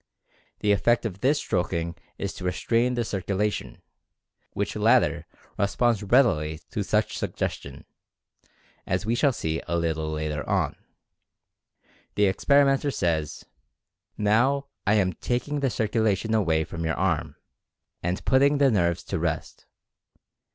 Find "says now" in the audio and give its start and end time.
12.91-14.65